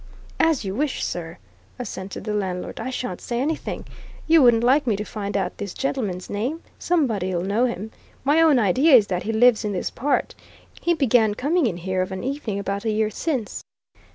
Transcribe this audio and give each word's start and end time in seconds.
"As 0.39 0.65
you 0.65 0.73
wish, 0.73 1.03
sir," 1.05 1.37
assented 1.77 2.23
the 2.23 2.33
landlord. 2.33 2.79
"I 2.79 2.89
shan't 2.89 3.21
say 3.21 3.39
anything. 3.39 3.85
You 4.25 4.41
wouldn't 4.41 4.63
like 4.63 4.87
me 4.87 4.95
to 4.95 5.05
find 5.05 5.37
out 5.37 5.55
this 5.59 5.75
gentleman's 5.75 6.27
name? 6.27 6.63
Somebody'll 6.79 7.43
know 7.43 7.65
him. 7.65 7.91
My 8.23 8.41
own 8.41 8.57
idea 8.57 8.95
is 8.95 9.05
that 9.05 9.21
he 9.21 9.31
lives 9.31 9.63
in 9.63 9.73
this 9.73 9.91
part 9.91 10.33
he 10.81 10.95
began 10.95 11.35
coming 11.35 11.67
in 11.67 11.77
here 11.77 12.01
of 12.01 12.11
an 12.11 12.23
evening 12.23 12.57
about 12.57 12.83
a 12.83 12.89
year 12.89 13.11
since." 13.11 13.63